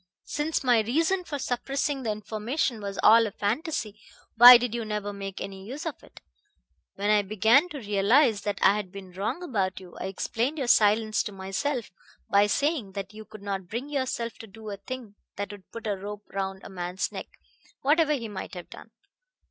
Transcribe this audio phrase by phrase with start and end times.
[0.25, 3.99] "Since my reason for suppressing that information was all a fantasy,
[4.35, 6.21] why did you never make any use of it?
[6.95, 10.65] When I began to realize that I had been wrong about you, I explained your
[10.65, 11.91] silence to myself
[12.31, 15.85] by saying that you could not bring yourself to do a thing that would put
[15.85, 17.27] a rope round a man's neck,
[17.81, 18.89] whatever he might have done.